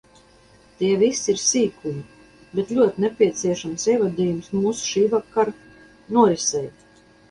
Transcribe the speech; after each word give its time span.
Tie 0.79 0.95
visi 1.01 1.27
ir 1.33 1.41
sīkumi, 1.41 2.01
bet 2.55 2.73
ļoti 2.79 3.05
nepieciešams 3.07 3.89
ievadījums 3.95 4.53
mūsu 4.59 4.93
šīvakara 4.93 5.59
norisei. 6.17 6.69